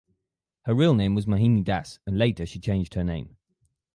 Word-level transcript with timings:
Her 0.65 0.73
real 0.73 0.95
name 0.95 1.13
was 1.13 1.27
Mohini 1.27 1.63
Das 1.63 1.99
and 2.07 2.17
later 2.17 2.47
she 2.47 2.59
changed 2.59 2.95
her 2.95 3.03
name. 3.03 3.37